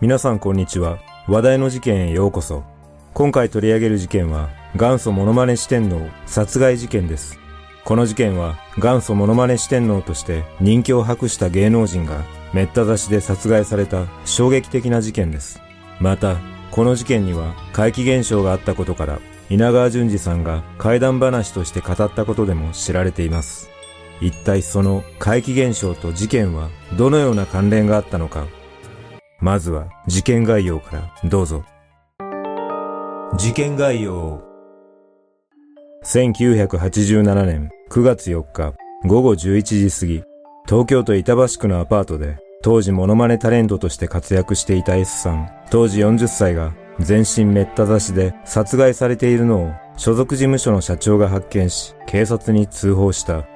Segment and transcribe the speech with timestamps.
[0.00, 0.98] 皆さんこんにちは。
[1.28, 2.64] 話題の事件へようこそ。
[3.12, 7.38] 今回取り上げる事件は、元祖モノマネ四天王殺害事件です。
[7.84, 12.24] この事件は、元祖モノマネ四天王として人気を博した芸能人が、
[12.54, 15.60] めった刺しで殺害された衝撃的な事件です。
[15.98, 16.38] また、
[16.70, 19.18] この事件には怪奇現象があったことから、
[19.50, 23.68] 稲川淳二さんが怪談話として語ったことでも知られています。
[24.22, 28.46] 一体その怪奇現象と事件はどのような関連があったのか
[29.40, 31.64] まずは事件概要からどうぞ。
[33.38, 34.42] 事件概要。
[36.04, 38.74] 1987年9月4日
[39.06, 40.22] 午後11時過ぎ、
[40.68, 53.46] 東京都板橋区のアパートで当時モノマネタレントとして活躍していた S さん、当時40歳が全身めった刺しで殺害されているのを所属事務所の社長が発見し、警察に通報した。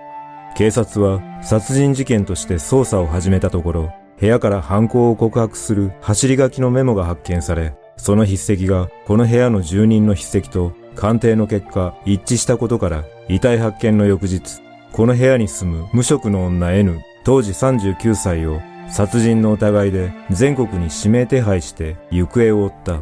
[0.56, 14.60] 警察は殺人事件として捜査を始めたところ、部屋から犯行を告白する走り書きのメモが発見され、その筆跡がこの部屋の住人の筆跡と鑑定の結果一致したことから遺体発見の翌日、
[14.92, 23.00] この部屋に住む無職の女 N 当時39歳を殺人の疑いで全国に指名手配して行方を追った。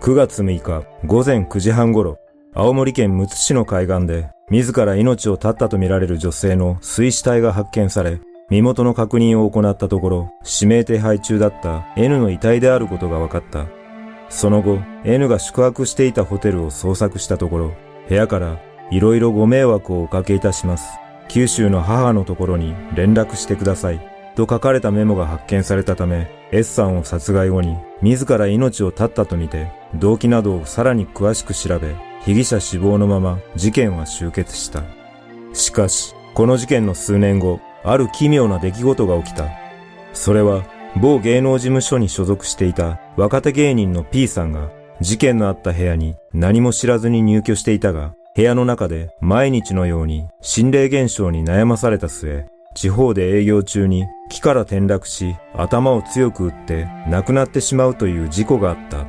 [0.00, 2.18] 9月6日午前9時半頃、
[2.52, 13.66] 青森県むつ市の海岸で自ら命を絶ったとみられる女性の水死体が発見され、身元の確認を行ったところ、指名手配中だった N の遺体であることが分かった。
[14.28, 17.72] その後、N が宿泊していたホテルを捜索したところ、
[18.08, 18.58] 部屋から
[18.90, 20.98] 色々ご迷惑をおかけいたします。
[21.28, 24.14] 九州の母のところに連絡してください。
[24.36, 31.94] と書かれたメモが発見されたため、S さんを殺害後に自ら命を絶ったとみて、動機などをさらに詳しく調べ、
[32.24, 34.82] 被疑者死亡のまま事件は終結した。
[35.52, 39.48] しかし、この事件の数年後、ある奇妙な出来事が起きた。
[40.12, 40.64] それは、
[41.00, 59.06] 某芸能事務所に所属していた若手芸人の P さんが、事件のあった部屋に何も知らずに入居していたが、部屋の中で毎日のように心霊現象に悩まされた末、地方で営業中に木から転落し頭を強く打って亡くなってしまうという事故があった。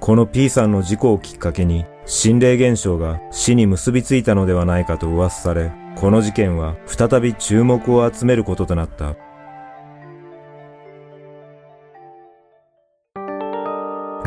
[0.00, 9.16] この P さんの事故をきっかけに心霊現象が死に結びついたのではないかと噂され、この事件は再び注目を集めることとなった。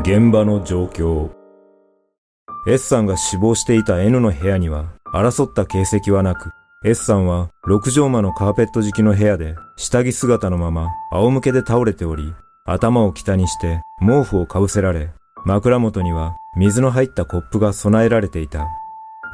[0.02, 1.30] 現場の状況
[2.68, 6.50] S さんが死亡していた N の部屋には争った形跡はなく、
[6.84, 12.34] S さんは六畳間のカーペット敷きの部屋で下着姿のまま仰向けで倒れており、
[12.66, 15.12] 頭を北にして毛布をかぶせられ、
[15.46, 18.68] 枕元には水の入ったコップが備えられていた。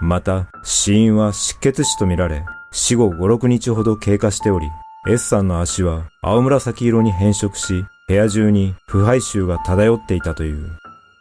[0.02, 4.70] また、死因は失血死とみられ、死後5、6日ほど経過しており、
[5.08, 10.78] S さんの足は青紫色に変色し、部屋中に腐敗臭が漂っていたという。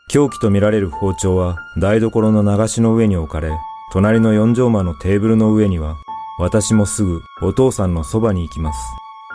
[0.08, 3.50] 凶器とみられる包丁は台所の流しの上に置かれ、
[3.92, 5.96] 隣の四畳間のテーブルの上には、
[6.38, 8.78] 私もすぐお父さんのそばに行きます。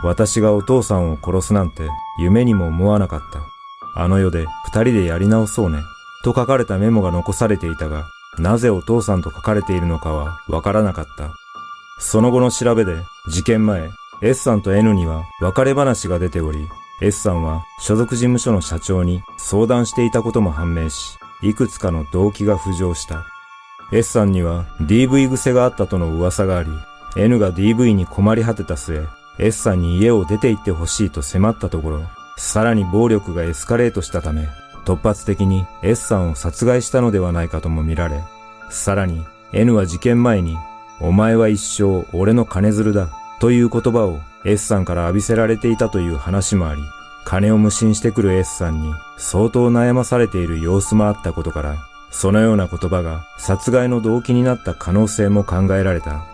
[0.04, 1.88] 私がお父さんを殺すなんて
[2.20, 3.22] 夢にも思わなかっ
[3.96, 4.02] た。
[4.02, 5.80] あの世で二人でやり直そうね。
[6.24, 8.06] と書かれたメモが残されていたが、
[8.38, 11.32] なぜお父さんと書かれているのかはわからなかった。
[12.00, 13.90] その後の調べで、事件前、
[14.22, 16.68] S さんと N には別れ話が出ており、
[17.02, 23.26] S さんは所属事務所の社長に相談していたことも判明し、いくつかの動機が浮上した。
[23.92, 26.70] S さんには DV 癖があったとの噂があり、
[27.16, 29.06] N が DV に困り果てた末、
[29.40, 32.02] S さんに家を出て行ってほしいと迫ったところ、
[32.38, 34.48] さらに暴力がエスカレートしたため、
[34.90, 38.24] 突発的に S さんを殺害したのではないかとも見られ、
[38.72, 39.24] さらに
[39.54, 40.58] N は事件前に、
[41.00, 43.08] お前は一生俺の金づるだ
[43.40, 46.82] という言葉を S さんから浴びせられていたという話もあり、
[47.24, 51.78] 金を無心してくる S さんに相当悩まされている様子もあったことから、
[52.10, 56.26] そのような言葉が殺害の動機になった可能性も考えられた。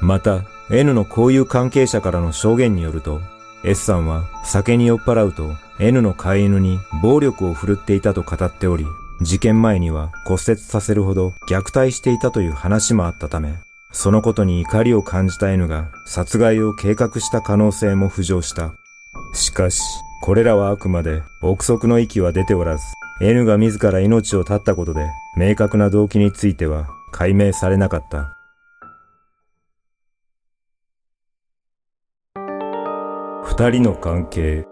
[0.00, 3.20] また、N の交友関係者からの証言によると、
[3.64, 8.86] S さんは酒に酔っ払うと N の飼い犬に暴力を振るっていたと語っており、
[9.20, 13.54] 事件前には骨折させるほど虐待していたという話もあったため、
[13.92, 18.72] そのことに怒りを感じた N が殺害を計画した可能性も浮上した。
[19.34, 19.82] しかし、
[20.22, 22.82] これらはあくまで憶測の域は出ておらず、
[23.20, 28.32] N が自ら命を絶ったことで明確な動機については解明されなかった。
[33.44, 34.66] 二人の関係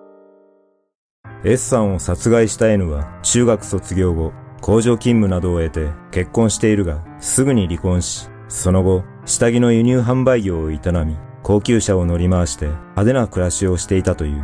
[1.44, 4.32] S さんを殺害した N は中学卒業後、
[4.62, 14.42] 工場勤務などを得て結婚しているが、すぐに離婚し、その後、下着の輸入販売業を営み、高級車を乗り回して派手な暮らしをしていたという。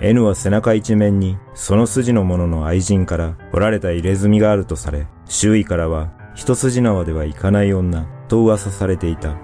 [0.00, 9.36] N は背中一面にその筋のものの愛人から掘られた入れ墨があるとされ、周囲からは一筋縄ではいかない女と噂されていた。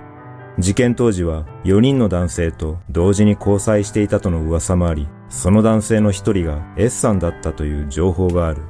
[0.59, 8.63] 事件当時は4人の男性と同時に交際していたとの噂もあり、その男性の一人が S さんだったという情報がある。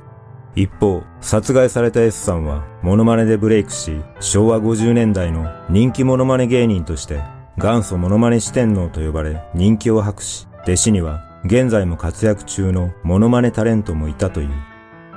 [0.54, 7.20] 一方、殺害された S さんはモノマネでブレイクし、昭和50年代の人気モノマネ芸人として
[7.58, 14.50] 元祖モノマネ四天王と呼ばれ人気を博し、弟子には現在も活躍中のモノマネタレントもいたという。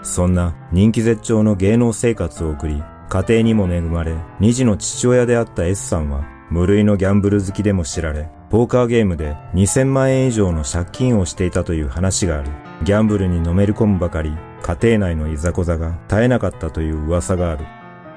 [0.04, 12.52] そんな人気絶頂の芸能生活を送り、家庭にも恵まれ、二児の父親であった S さんは、無類のギャンブル好きでも知られ、ポーカーゲームで2000万円以上の借金をしていたという話があり、
[12.84, 17.66] ギャンブルにのめり込むばかり、家庭内のいざこざが絶えなかったという噂がある。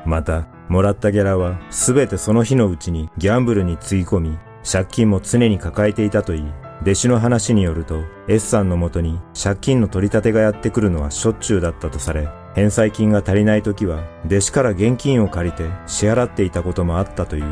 [0.04, 4.38] また、もらったギャラはすべてその日のうちにギャンブルにつぎ込み、
[4.68, 6.44] 借金も常に抱えていたといい、
[6.82, 17.44] 弟子の話によると、S さんのもとに借金の取り立てがやってくるのはしょっちゅうだったとされ、返済金が足りない時は、弟子から現金を借りて支払っていたこともあったという。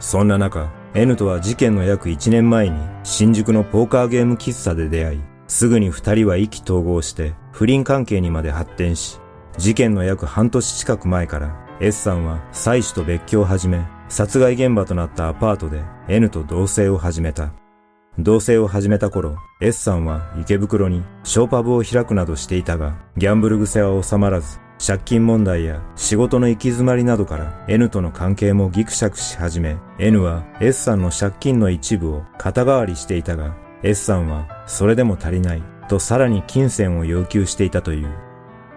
[0.00, 9.20] そんな中、N とは事件の約1年前に新宿のポーカーゲーム喫茶で出会い、すぐに二人は意気投合して不倫関係にまで発展し、
[9.58, 17.52] 事件の約半年近く前から S さんは妻子と別居を始め、殺害現場となったアパートで N と同棲を始めた。
[18.18, 38.08] 同棲を始めた頃、S さんは池袋にショーパブを開くなどしていたが、ギャンブル癖は収まらず、借金問題や仕事の行き詰まりなどから N との関係もギクシャクし始め、N は S さんの借金の一部を肩代わりしていたが、S さんはそれでも足りないとさらに金銭を要求していたという。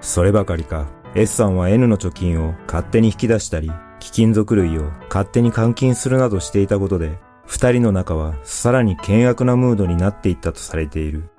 [0.01, 11.29] そればかりか、S さんは N の貯金を勝手に引き出したり、貴金属類を勝手に換金するなどしていたことで、二人の仲はさらに険悪なムードになっていったとされている。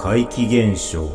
[0.00, 1.10] 怪奇現象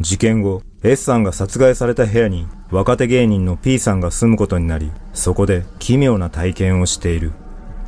[0.00, 7.32] 事件後、S さんが殺害された部屋に若手芸人の P さんが住むことになり、そこで奇妙な体験をしている。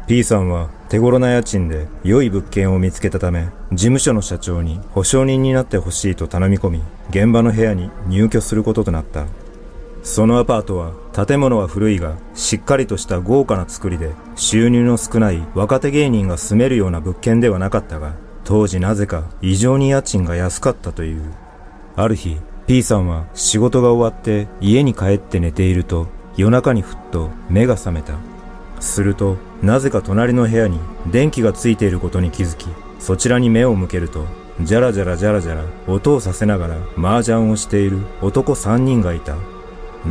[0.06, 9.24] P さんは手頃な家賃で良い物件を見つけたため、事務所の社長に保証人になってほしいと頼み込み、現場の部屋に入居することとなった。
[10.02, 10.92] そのアパートは
[11.26, 18.14] 建物は古いがしっかりとした豪華な作りで収入の少ない若手芸人が住めるような物件ではなかったが
[18.50, 21.22] 当時なぜか異常に家賃が安かったという。
[21.94, 22.36] ある日
[22.66, 28.14] P さんは仕事が終わって家に帰って寝ていると夜中にふっと目が覚めた。
[28.80, 30.80] するとなぜか隣の部屋に
[31.12, 32.66] 電気がついていることに気づき
[32.98, 34.24] そちらに目を向けると
[34.62, 39.36] じゃらじゃらじゃらじゃら音をさせながら麻雀をしている男3人がいた。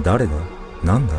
[0.02, 0.32] 誰だ？
[0.86, 1.16] なんだ？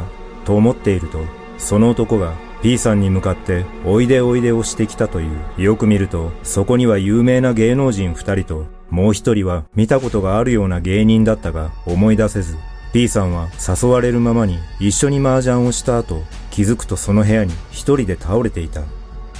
[0.46, 1.18] と思っていると、
[1.58, 5.62] その男が P さんに向かっておいでおいでをしてきたという。
[5.62, 12.56] よく見ると、そこには有名な芸能人二人と、もう一人は見たことがあるような芸人だったが思い出せず、
[12.92, 18.82] P さんは誘われるままに一緒に麻雀をした後、気づくとその部屋に一人で倒れていた。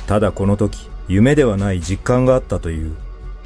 [0.06, 2.94] ただこの時、夢ではない実感があったという。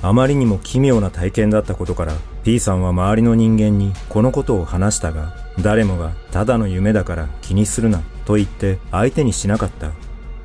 [0.03, 2.13] あまりにも奇妙な体験だったことから、
[2.45, 9.93] P さんは周りの人間にこのことを話したが、誰もがただの夢だから気にするなと言って相手にしなかった。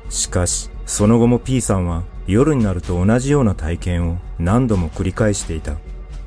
[0.08, 5.76] しかし、その後も P さんは夜になると同じような体験を何度も繰り返していた。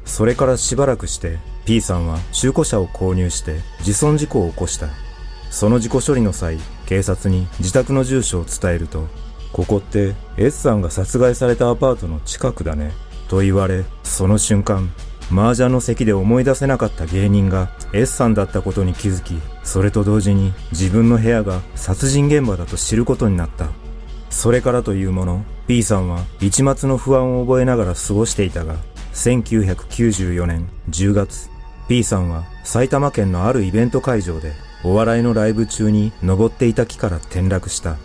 [0.06, 4.88] それからしばらくして P さんは中古車を購入して自損事故を起こした。
[5.50, 9.08] その事故処理の際、警察に自宅の住所を伝えると、
[9.52, 12.92] ここって S さんが殺害されたアパートの近くだね。
[13.30, 14.92] と言われ、その瞬間、
[15.34, 23.70] 麻雀の席で思い出せなかった芸人が S さんだったことに気づき、それと同時に自分の部屋が殺人現場だと知ることになった。
[24.30, 28.76] それからというもの、P さんは一末の不安を覚えながら過ごしていたが、
[29.14, 31.50] 1994年10月、
[31.88, 37.98] P さんは埼玉県のあるイベント会場でお笑いのライブ中に登っていた木から転落した。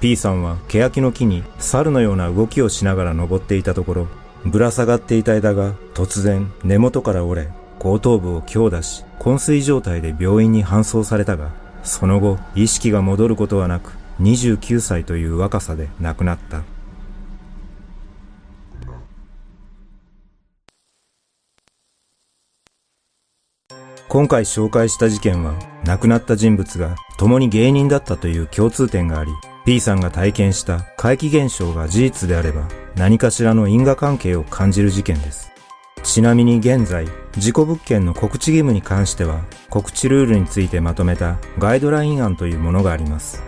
[0.00, 4.08] P さんは欅の木に猿のような動きをしながら登っていたところ、
[4.44, 11.50] ぶら下がっていた枝が突然根元から折れ、後頭部を強打し、昏睡状態で病院に搬送されたが、
[11.84, 16.62] その後、意識が戻ることはなく、29歳という若さで亡くなった。
[24.08, 29.30] 今回紹介した事件は、亡くなった人物が共に芸人だったという共通点があり、
[29.64, 32.66] P さんが体験した怪奇現象が事実であれば
[32.96, 35.52] 何かしらの因果関係を感じる事件です。
[36.02, 37.06] ちなみに現在、
[37.38, 43.42] 事故物件の告知義務に関しては告知ルールについてまとめたガイドライン案というものがあります。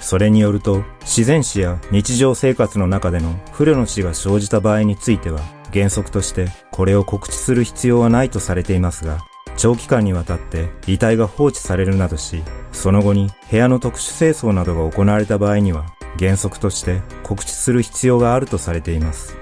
[0.00, 5.40] それによると、自然死や日常生活の中での不慮の死が生じた場合については、
[5.72, 9.18] 原則としてこれを告知する必要はないとされていますが、
[9.56, 12.44] 長期間にわたって遺体が放置されるなどし、
[12.76, 15.86] その後に部屋の特殊清掃などが行われた場合には、
[16.18, 19.36] 原則として告知する必要があるとされています。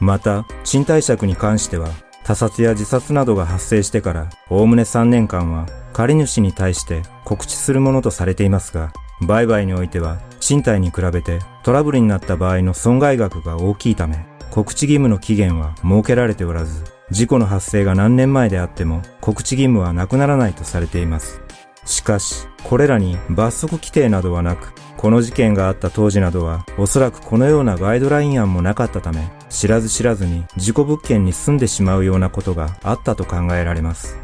[0.00, 1.90] また、賃貸借に関しては、
[2.24, 21.42] 他殺や自殺などが発生してから、おおむね3年間は、借主に対して告知するものとされていますが、売買においては、賃貸に比べてトラブルになった場合の損害額が大きいため、告知義務の期限は設けられておらず、事故の発生が何年前であっても告知義務はなくならないとされています。
[21.84, 34.18] しかし、これらに罰則規定などはなく、この事件があった当時などは、おそらくこのようなガイドライン案もなかったため、知らず知らずに事故物件に住んでしまうようなことがあったと考えられます。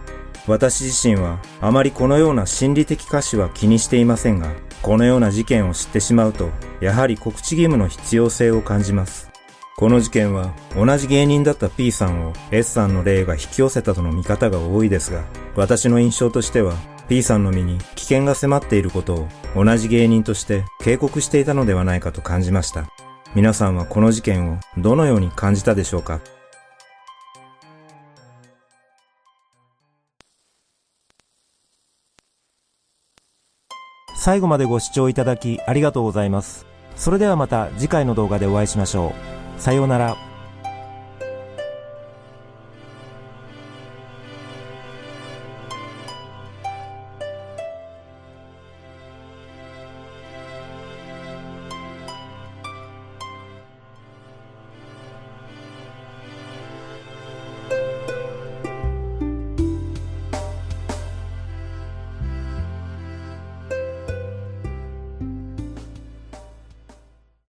[0.47, 6.51] 私自身は、あまりこのような心理的歌詞は気にしていませんが、このような事件を知ってしまうと、
[6.81, 9.31] やはり告知義務の必要性を感じます。
[9.77, 15.23] この事件は同じ芸人だった P さんを S さんの霊が引き寄せたとの見方が多いですが、
[15.57, 16.75] 私の印象としては
[17.09, 22.89] P さんの身に危険が迫っていることを同じ芸人として警告していたのではないかと感じました。
[23.35, 26.21] 皆さんはこの事件をどのように感じたでしょうか？
[34.17, 36.65] 最後までご視聴いただきありがとうございます。
[36.97, 39.13] それではまた次回の動画でお会いしましょ
[39.59, 39.61] う。
[39.61, 40.34] さようなら。